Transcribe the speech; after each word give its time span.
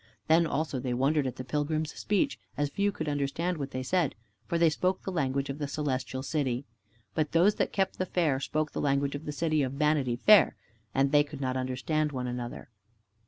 Then 0.27 0.47
also, 0.47 0.79
they 0.79 0.95
wondered 0.95 1.27
at 1.27 1.35
the 1.35 1.43
pilgrim's 1.43 1.93
speech, 1.93 2.39
as 2.57 2.69
few 2.71 2.91
could 2.91 3.07
understand 3.07 3.57
what 3.57 3.69
they 3.69 3.83
said, 3.83 4.15
for 4.47 4.57
they 4.57 4.71
spoke 4.71 5.03
the 5.03 5.11
language 5.11 5.47
of 5.51 5.59
the 5.59 5.67
Celestial 5.67 6.23
City. 6.23 6.65
But 7.13 7.33
those 7.33 7.53
that 7.57 7.71
kept 7.71 7.99
the 7.99 8.07
fair 8.07 8.39
spoke 8.39 8.71
the 8.71 8.81
language 8.81 9.13
of 9.13 9.25
the 9.25 9.31
city 9.31 9.61
of 9.61 9.73
Vanity 9.73 10.15
Fair, 10.15 10.55
and 10.91 11.11
they 11.11 11.23
could 11.23 11.39
not 11.39 11.55
understand 11.55 12.11
one 12.13 12.25
another. 12.25 12.71